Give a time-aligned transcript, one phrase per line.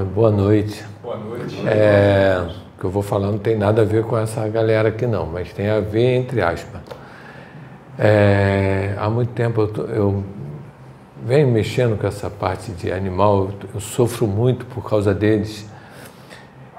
[0.00, 0.82] Boa noite.
[1.02, 1.56] Boa noite.
[1.66, 2.40] É,
[2.76, 5.26] o que eu vou falar não tem nada a ver com essa galera aqui não,
[5.26, 6.80] mas tem a ver entre aspas.
[7.98, 10.24] É, há muito tempo eu, tô- eu
[11.24, 15.68] venho mexendo com essa parte de animal, eu, eu sofro muito por causa deles.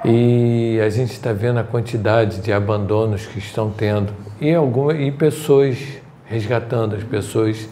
[0.03, 5.11] E a gente está vendo a quantidade de abandonos que estão tendo e, alguma, e
[5.11, 5.77] pessoas
[6.25, 7.69] resgatando, as pessoas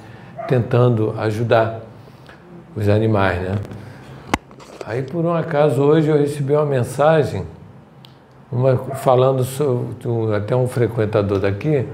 [0.48, 1.82] tentando ajudar
[2.76, 3.56] os animais, né?
[4.92, 7.46] Aí, por um acaso, hoje eu recebi uma mensagem,
[8.52, 11.88] uma, falando sobre, até um frequentador daqui,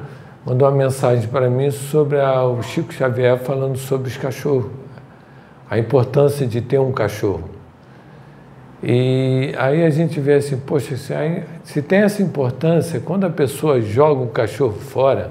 [0.43, 4.71] mandou uma mensagem para mim sobre a- o Chico Xavier falando sobre os cachorros,
[5.69, 7.47] a importância de ter um cachorro.
[8.81, 13.29] E aí a gente vê assim, poxa, se, aí- se tem essa importância, quando a
[13.29, 15.29] pessoa joga um cachorro fora,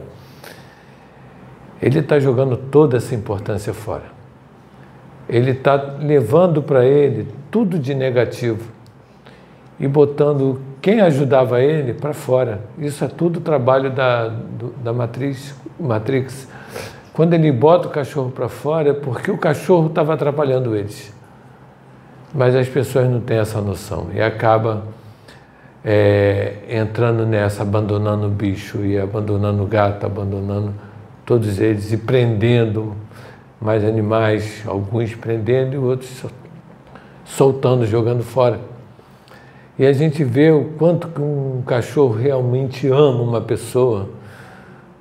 [1.83, 4.16] ele está jogando toda essa importância fora
[5.29, 8.71] ele está levando para ele tudo de negativo
[9.79, 12.61] e botando quem ajudava ele para fora.
[12.79, 16.49] Isso é tudo trabalho da, do- da matriz, Matrix.
[17.13, 21.13] Quando ele bota o cachorro para fora é porque o cachorro estava atrapalhando eles.
[22.35, 24.85] Mas as pessoas não têm essa noção e acaba
[25.85, 30.75] é, entrando nessa, abandonando o bicho e abandonando o gato, abandonando
[31.25, 32.95] todos eles e prendendo
[33.61, 36.31] mais animais, alguns prendendo e outros sol-
[37.25, 38.61] soltando, jogando fora.
[39.79, 44.09] E a gente vê o quanto que um cachorro realmente ama uma pessoa,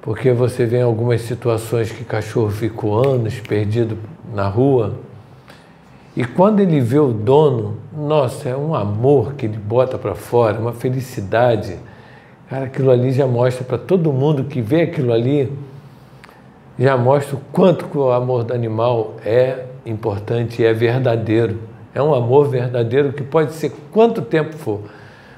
[0.01, 3.97] porque você vê em algumas situações que cachorro ficou anos perdido
[4.33, 4.95] na rua,
[6.15, 10.57] e quando ele vê o dono, nossa, é um amor que ele bota para fora,
[10.57, 11.77] uma felicidade.
[12.49, 15.51] Cara, aquilo ali já mostra para todo mundo que vê aquilo ali,
[16.77, 21.59] já mostra o quanto o amor do animal é importante é verdadeiro.
[21.93, 24.81] É um amor verdadeiro que pode ser quanto tempo for.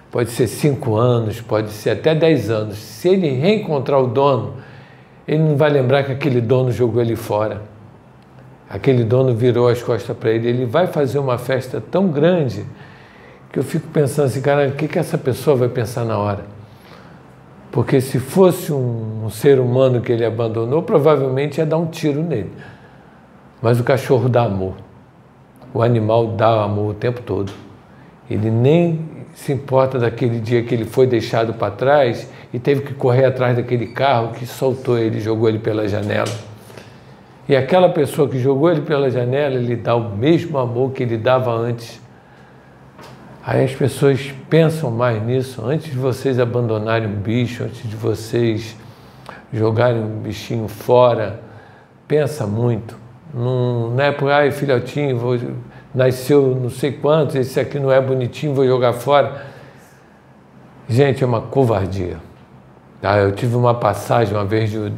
[0.09, 2.77] Pode ser cinco anos, pode ser até dez anos.
[2.77, 4.55] Se ele reencontrar o dono,
[5.27, 7.61] ele não vai lembrar que aquele dono jogou ele fora.
[8.69, 10.47] Aquele dono virou as costas para ele.
[10.47, 12.65] Ele vai fazer uma festa tão grande
[13.51, 16.56] que eu fico pensando assim, cara, o que, que essa pessoa vai pensar na hora?
[17.77, 22.51] Porque se fosse um, ser humano que ele abandonou, provavelmente ia dar um tiro nele.
[23.61, 24.73] Mas o cachorro dá amor.
[25.71, 27.53] O animal dá amor o tempo todo.
[28.27, 32.95] Ele nem se importa daquele dia que ele foi deixado para trás e teve que
[32.95, 36.33] correr atrás daquele carro que soltou ele, jogou ele pela janela.
[37.47, 41.15] E aquela pessoa que jogou ele pela janela, ele dá o mesmo amor que ele
[41.15, 42.01] dava antes.
[43.47, 48.75] Aí as pessoas pensam mais nisso antes de vocês abandonarem um bicho, antes de vocês
[49.53, 51.39] jogarem um bichinho fora.
[52.09, 52.97] Pensa muito.
[53.33, 55.39] Não, não é por, ai, filhotinho, vou,
[55.95, 59.45] nasceu não sei quantos, esse aqui não é bonitinho, vou jogar fora.
[60.89, 62.17] Gente, é uma covardia.
[63.01, 63.17] Tá?
[63.17, 64.91] Eu tive uma passagem uma vez de,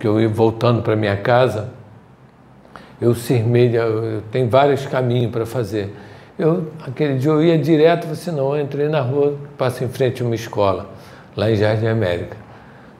[0.00, 1.68] que eu ia voltando para minha casa,
[2.98, 5.94] eu cismei, eu, eu tenho vários caminhos para fazer.
[6.38, 10.22] Eu, aquele dia eu ia direto, você não, eu entrei na rua, passo em frente
[10.22, 10.90] a uma escola,
[11.36, 12.36] lá em Jardim América.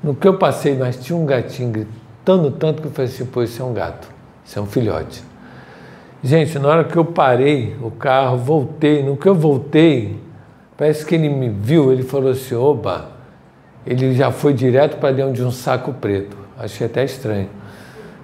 [0.03, 3.43] No que eu passei, mas tinha um gatinho gritando tanto que eu falei assim, pô,
[3.43, 4.09] isso é um gato,
[4.44, 5.22] isso é um filhote.
[6.22, 10.20] Gente, na hora que eu parei o carro, voltei, no que eu voltei,
[10.76, 13.12] parece que ele me viu, ele falou assim, oba,
[13.87, 16.37] ele já foi direto para dentro de um saco preto.
[16.59, 17.49] Achei até estranho.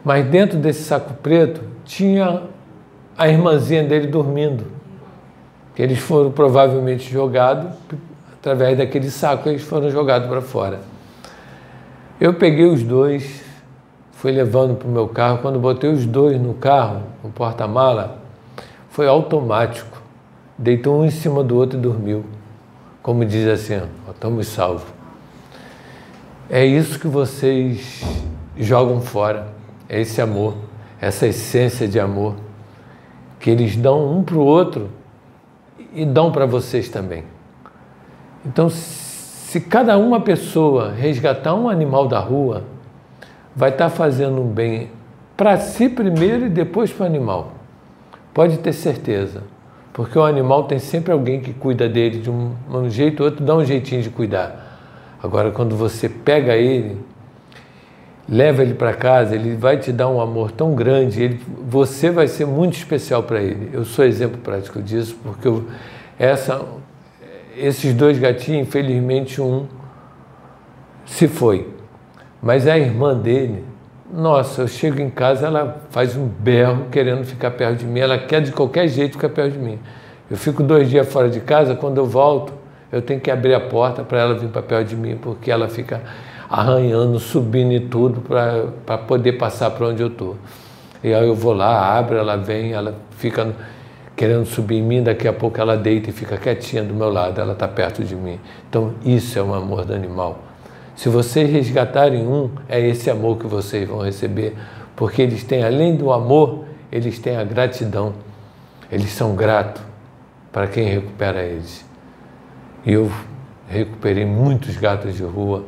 [0.04, 2.42] Mas dentro desse saco preto tinha
[3.16, 4.77] a irmãzinha dele dormindo.
[5.78, 7.70] Que eles foram provavelmente jogados
[8.36, 10.80] através daquele saco, eles foram jogados para fora.
[12.20, 13.44] Eu peguei os dois,
[14.10, 15.38] fui levando para o meu carro.
[15.38, 18.18] Quando botei os dois no carro, no porta-mala,
[18.90, 20.02] foi automático.
[20.58, 22.24] Deitou um em cima do outro e dormiu.
[23.00, 23.80] Como diz assim,
[24.10, 24.88] estamos salvos.
[26.50, 28.02] É isso que vocês
[28.56, 29.46] jogam fora,
[29.88, 30.56] é esse amor,
[31.00, 32.34] essa essência de amor
[33.38, 34.97] que eles dão um para o outro
[35.92, 37.24] e dão para vocês também.
[38.44, 42.64] Então, se cada uma pessoa resgatar um animal da rua,
[43.54, 44.90] vai estar fazendo um bem
[45.36, 47.52] para si primeiro e depois para o animal.
[48.34, 49.42] Pode ter certeza,
[49.92, 53.44] porque o animal tem sempre alguém que cuida dele de um, um jeito ou outro,
[53.44, 54.68] dá um jeitinho de cuidar.
[55.22, 56.98] Agora, quando você pega ele,
[58.28, 62.28] leva ele para casa, ele vai te dar um amor tão grande, ele, você vai
[62.28, 63.70] ser muito especial para ele.
[63.72, 65.66] Eu sou exemplo prático disso, porque eu,
[66.18, 66.60] essa,
[67.56, 69.66] esses dois gatinhos, infelizmente um
[71.06, 71.68] se foi,
[72.42, 73.64] mas a irmã dele
[74.12, 78.18] Nossa, eu chego em casa, ela faz um berro querendo ficar perto de mim, ela
[78.18, 79.78] quer de qualquer jeito ficar perto de mim.
[80.30, 82.52] Eu fico dois dias fora de casa, quando eu volto,
[82.90, 85.68] eu tenho que abrir a porta para ela vir para perto de mim, porque ela
[85.68, 86.00] fica
[86.48, 90.36] arranhando, subindo e tudo para poder passar para onde eu estou.
[91.02, 93.54] E aí eu vou lá, abro, ela vem, ela fica
[94.16, 97.40] querendo subir em mim, daqui a pouco ela deita e fica quietinha do meu lado,
[97.40, 98.40] ela está perto de mim.
[98.68, 100.40] Então isso é um amor do animal.
[100.96, 104.56] Se vocês resgatarem um, é esse amor que vocês vão receber,
[104.96, 108.14] porque eles têm, além do amor, eles têm a gratidão.
[108.90, 109.82] Eles são gratos
[110.50, 111.84] para quem recupera eles.
[112.84, 113.08] E eu
[113.68, 115.62] recuperei muitos gatos de rua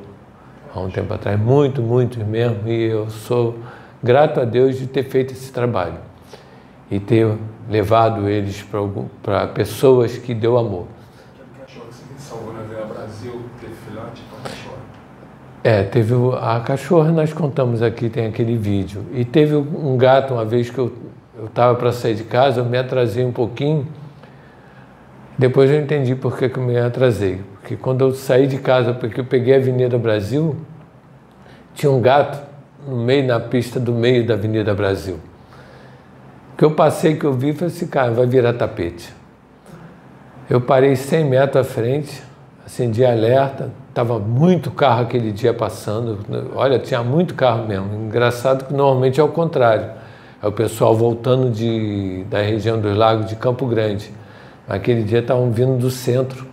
[0.74, 3.58] há um tempo atrás, muito, muitos mesmo, e eu sou
[4.02, 5.98] grato a Deus de ter feito esse trabalho
[6.90, 7.36] e ter
[7.68, 8.64] levado eles
[9.22, 10.86] para pessoas que deu amor.
[15.62, 19.04] É, teve a cachorra, nós contamos aqui, tem aquele vídeo.
[19.12, 20.92] E teve um gato, uma vez que eu
[21.44, 23.86] estava para sair de casa, eu me atrasei um pouquinho.
[25.40, 27.40] Depois eu entendi por que, que eu me atrasei.
[27.54, 30.54] Porque quando eu saí de casa, porque eu peguei a Avenida Brasil,
[31.74, 32.46] tinha um gato
[32.86, 35.18] no meio, na pista do meio da Avenida Brasil.
[36.58, 39.14] Que eu passei, que eu vi, falei assim, cara, vai virar tapete.
[40.50, 42.22] Eu parei 100 metros à frente,
[42.66, 46.18] acendi alerta, estava muito carro aquele dia passando,
[46.54, 47.86] olha, tinha muito carro mesmo.
[48.08, 49.86] Engraçado que normalmente é o contrário,
[50.42, 54.20] é o pessoal voltando de, da região dos lagos de Campo Grande.
[54.70, 56.46] Aquele dia estavam vindo do centro.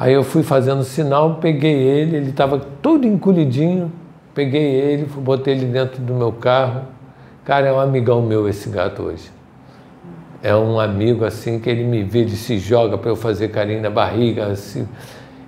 [0.00, 3.92] Aí eu fui fazendo sinal, peguei ele, ele estava todo encolhidinho,
[4.34, 6.84] peguei ele, botei ele dentro do meu carro.
[7.44, 9.30] Cara, é um amigão meu esse gato hoje.
[10.42, 13.82] É um amigo assim que ele me vê, ele se joga para eu fazer carinho
[13.82, 14.88] na barriga, assim,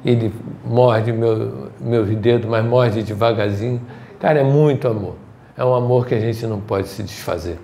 [0.04, 0.30] ele
[0.62, 3.80] morde meu, meus dedos, mas morde devagarzinho.
[4.20, 5.14] Cara, é muito amor.
[5.56, 7.58] É um amor que a gente não pode se desfazer.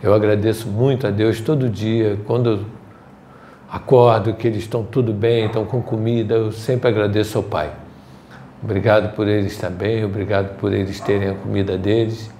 [0.00, 2.64] Eu agradeço muito a Deus todo dia, quando
[3.74, 7.72] acordo que eles estão tudo bem, estão com comida, eu sempre agradeço ao Pai.
[8.62, 12.30] Obrigado por eles também, obrigado por eles terem a comida deles.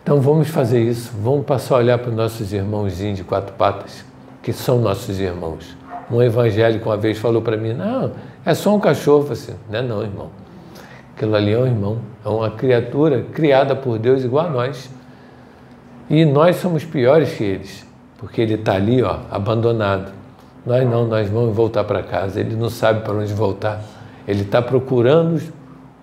[0.00, 4.04] Então vamos fazer isso, vamos passar a olhar para os nossos irmãozinhos de quatro patas,
[4.44, 5.76] que são nossos irmãos.
[6.08, 8.12] Um evangélico uma vez falou para mim, não,
[8.46, 9.32] é só um cachorro.
[9.32, 10.30] Assim, não é não, irmão.
[11.16, 14.88] Aquilo ali é um irmão, é uma criatura criada por Deus igual a nós.
[16.08, 17.84] E nós somos piores que eles,
[18.18, 20.23] porque ele está ali, ó, abandonado.
[20.66, 22.40] Nós não, nós vamos voltar para casa.
[22.40, 23.82] Ele não sabe para onde voltar.
[24.26, 25.42] Ele está procurando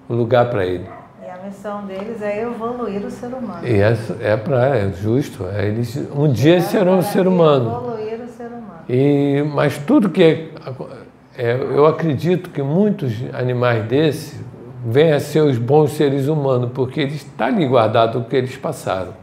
[0.08, 0.86] o lugar para ele.
[1.24, 3.68] E a missão deles é evoluir o ser humano.
[3.68, 5.48] E é, é para, é justo.
[5.48, 7.72] É, eles um dia é serão um ser humano.
[7.72, 8.62] Evoluir o ser humano.
[8.88, 10.52] E, mas tudo que é,
[11.38, 14.40] é, eu acredito que muitos animais desses
[14.86, 18.56] vêm a ser os bons seres humanos, porque eles está ali guardado o que eles
[18.58, 19.14] passaram.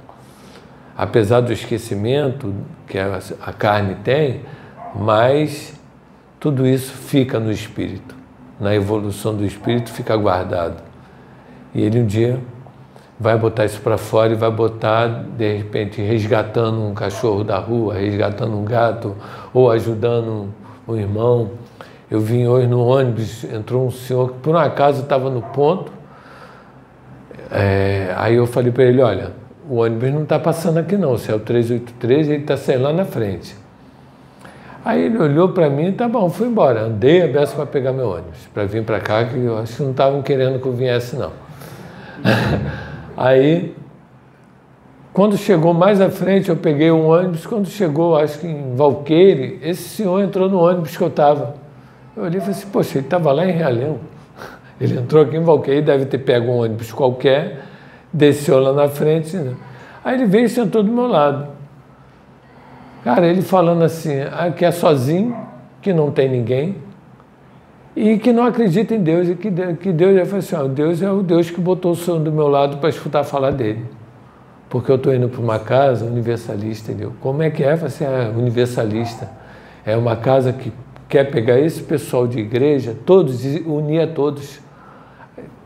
[0.97, 2.53] Apesar do esquecimento
[2.87, 4.41] que a, a carne tem,
[4.95, 5.75] mas
[6.41, 8.15] tudo isso fica no espírito.
[8.61, 10.83] Na evolução do espírito fica guardado.
[11.75, 12.41] E ele um dia
[13.19, 17.95] vai botar isso para fora e vai botar, de repente, resgatando um cachorro da rua,
[17.95, 19.17] resgatando um gato,
[19.53, 20.53] ou ajudando
[20.87, 21.51] um irmão.
[22.11, 25.93] Eu vim hoje no ônibus, entrou um senhor que por um acaso estava no ponto.
[27.51, 29.33] É, aí eu falei para ele, olha,
[29.69, 32.93] o ônibus não está passando aqui não, se é o 383, ele está saindo lá
[32.93, 33.57] na frente.
[34.89, 36.85] Aí ele olhou para mim, tá bom, fui embora.
[36.85, 39.83] Andei a beça para pegar meu ônibus, para vir para cá, que eu acho que
[39.83, 41.31] não estavam querendo que eu viesse, não.
[43.15, 43.77] Aí,
[45.13, 47.45] quando chegou mais à frente, eu peguei um ônibus.
[47.45, 51.57] Quando chegou, acho que em Valqueire, esse senhor entrou no ônibus que eu estava.
[52.17, 53.99] Eu olhei e falei assim: Poxa, ele estava lá em Realhão.
[54.81, 57.59] Ele entrou aqui em Valqueire, deve ter pego um ônibus qualquer,
[58.11, 59.37] desceu lá na frente.
[59.37, 59.53] Né?
[60.03, 61.58] Aí ele veio e sentou do meu lado.
[63.09, 65.35] Cara, ele falando assim, ah, que é sozinho,
[65.81, 66.77] que não tem ninguém
[67.97, 71.01] e que não acredita em Deus e que Deus, que Deus, eu assim, ó, Deus
[71.01, 73.87] é o Deus que botou o Senhor do meu lado para escutar falar dele.
[74.69, 77.15] Porque eu estou indo para uma casa universalista, entendeu?
[77.19, 77.77] Como é que é?
[77.77, 79.31] Você é universalista.
[79.87, 80.71] É uma casa que
[81.09, 84.61] quer pegar esse pessoal de igreja, todos, e unir a todos.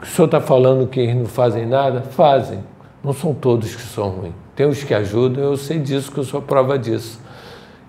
[0.00, 2.02] O senhor está falando que eles não fazem nada?
[2.02, 2.60] Fazem.
[3.02, 4.34] Não são todos que são ruins.
[4.54, 7.20] Tem os que ajudam, eu sei disso, que eu sou prova disso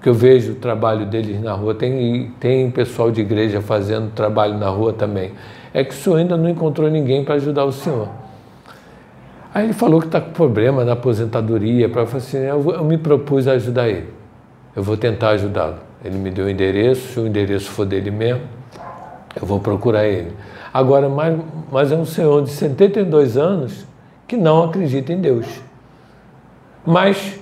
[0.03, 4.57] que eu vejo o trabalho deles na rua, tem, tem pessoal de igreja fazendo trabalho
[4.57, 5.31] na rua também.
[5.73, 8.09] É que o senhor ainda não encontrou ninguém para ajudar o senhor.
[9.53, 13.47] Aí ele falou que está com problema na aposentadoria, para assim, eu, eu, me propus
[13.47, 14.09] a ajudar ele.
[14.75, 15.77] Eu vou tentar ajudá-lo.
[16.03, 18.41] Ele me deu o endereço, se o endereço for dele mesmo,
[19.39, 20.33] eu vou procurar ele.
[20.73, 21.39] Agora, mas,
[21.71, 23.85] mas é um senhor de 72 anos
[24.27, 25.45] que não acredita em Deus.
[26.85, 27.39] Mas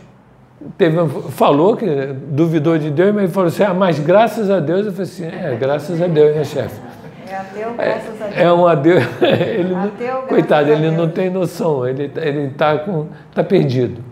[0.78, 0.98] teve,
[1.32, 4.86] falou que duvidou de Deus, mas falou assim: ah, mas graças a Deus.
[4.86, 6.80] Eu falei assim: é, graças a Deus, né, chefe?
[7.28, 8.38] É ateu, graças a Deus.
[8.38, 9.04] É um adeus.
[9.22, 12.12] Ele não- Ateu, coitado, ele não tem noção, ele
[12.48, 12.86] está
[13.34, 14.04] tá perdido,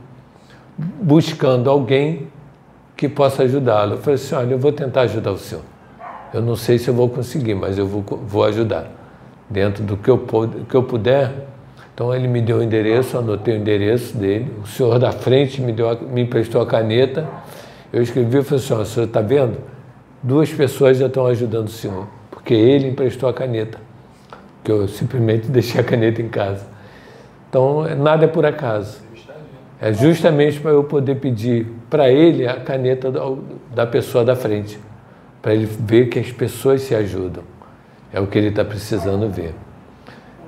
[0.78, 2.28] buscando alguém
[2.96, 3.94] que possa ajudá-lo.
[3.94, 5.64] Eu falei assim: olha, eu vou tentar ajudar o senhor.
[6.34, 8.86] Eu não sei se eu vou conseguir, mas eu vou, vou ajudar.
[9.50, 10.18] Dentro do que eu,
[10.70, 11.48] que eu puder.
[12.00, 14.50] Então ele me deu o endereço, anotei o endereço dele.
[14.64, 17.28] O senhor da frente me, deu me emprestou a caneta.
[17.92, 19.58] Eu escrevi e falei assim: o senhor está vendo?
[20.24, 23.78] Duas pessoas já estão ajudando o senhor, porque ele emprestou a caneta.
[24.64, 26.66] Que eu simplesmente deixei a caneta em casa.
[27.50, 29.02] Então nada é por acaso.
[29.82, 33.12] É justamente para eu poder pedir para ele a caneta
[33.76, 34.80] da pessoa da frente,
[35.42, 37.44] para ele ver que as pessoas se ajudam.
[38.14, 39.54] É o que ele está precisando ver.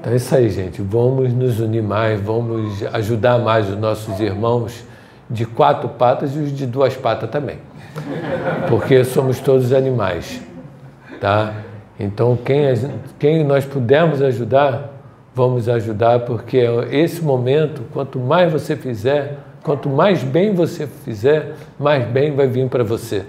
[0.02, 0.82] Então é isso aí, gente.
[0.82, 4.84] Vamos nos unir mais, vamos ajudar mais os nossos irmãos
[5.30, 7.58] de quatro patas e os de duas patas também.
[8.68, 10.42] Porque somos todos animais,
[11.20, 11.54] tá?
[12.00, 12.64] Então quem,
[13.20, 14.92] quem nós pudermos ajudar,
[15.36, 21.54] vamos ajudar, porque é esse momento, quanto mais você fizer, quanto mais bem você fizer,
[21.80, 23.24] mais bem vai vir para você.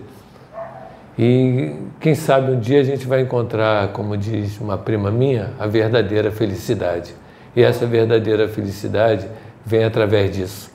[1.18, 5.66] E quem sabe um dia a gente vai encontrar, como diz uma prima minha, a
[5.66, 7.14] verdadeira felicidade.
[7.54, 9.28] E essa verdadeira felicidade
[9.64, 10.70] vem através disso.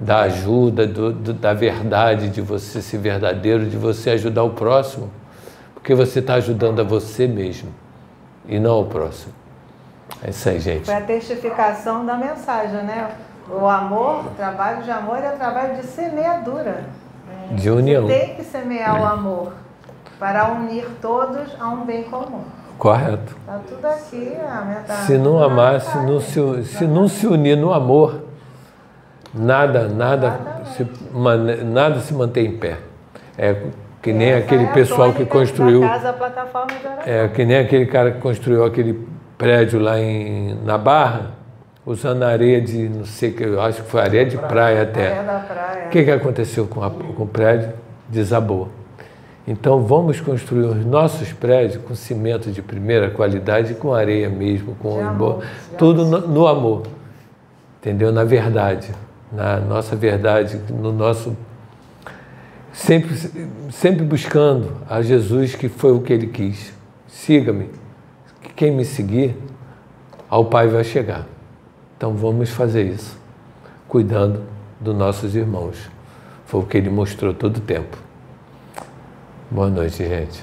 [0.00, 5.10] Da ajuda, do- do- da verdade, de você ser verdadeiro, de você ajudar o próximo.
[5.74, 7.70] Porque você está ajudando a você mesmo
[8.48, 9.32] e não ao próximo.
[10.24, 10.86] É isso aí, gente.
[10.86, 13.10] Foi a testificação da mensagem, né?
[13.48, 16.84] O amor, o trabalho de amor é trabalho de semeadura.
[17.54, 18.06] De união.
[18.06, 19.52] Tem que semear o amor
[20.18, 22.44] para unir todos a um bem comum.
[22.78, 23.36] Correto.
[23.40, 24.92] Está tudo aqui, a meta.
[24.94, 28.24] Se não amar, se não se, se não se unir no amor,
[29.34, 30.38] nada, nada,
[30.76, 30.86] se,
[31.64, 32.78] nada se mantém em pé.
[33.38, 33.56] É
[34.02, 36.72] que nem Essa aquele é pessoal que construiu, casa plataforma
[37.06, 39.06] é que nem aquele cara que construiu aquele
[39.38, 41.30] prédio lá em, na Barra,
[41.84, 45.10] usando areia de, não sei o que, eu acho que foi areia de praia até.
[45.10, 45.86] Praia da praia.
[45.86, 47.72] O que, que aconteceu com, a- com o prédio?
[48.08, 48.68] Desabou.
[49.46, 55.00] Então vamos construir os nossos prédios com cimento de primeira qualidade, com areia mesmo, com
[55.04, 55.42] amor,
[55.76, 56.84] tudo no, no amor,
[57.80, 58.12] entendeu?
[58.12, 58.88] Na verdade,
[59.32, 61.36] na nossa verdade, no nosso
[62.72, 63.16] sempre
[63.72, 66.72] sempre buscando a Jesus que foi o que ele quis.
[67.08, 67.68] Siga-me.
[68.42, 69.36] que Quem me seguir
[70.30, 71.26] ao Pai vai chegar.
[72.02, 73.16] Então vamos fazer isso,
[73.86, 74.42] cuidando
[74.80, 75.88] dos nossos irmãos.
[76.46, 77.96] Foi o que ele mostrou todo o tempo.
[79.48, 80.42] Boa noite, gente.